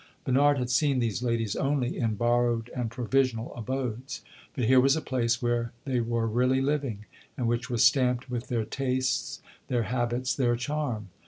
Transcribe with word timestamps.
Bernard 0.25 0.57
had 0.57 0.71
seen 0.71 0.97
these 0.97 1.21
ladies 1.21 1.55
only 1.55 1.95
in 1.99 2.15
borrowed 2.15 2.71
and 2.75 2.89
provisional 2.89 3.53
abodes; 3.53 4.23
but 4.55 4.65
here 4.65 4.79
was 4.79 4.95
a 4.95 4.99
place 5.01 5.43
where 5.43 5.73
they 5.85 5.99
were 5.99 6.25
really 6.25 6.59
living 6.59 7.05
and 7.37 7.47
which 7.47 7.69
was 7.69 7.83
stamped 7.83 8.27
with 8.27 8.47
their 8.47 8.65
tastes, 8.65 9.43
their 9.67 9.83
habits, 9.83 10.33
their 10.33 10.55
charm. 10.55 11.09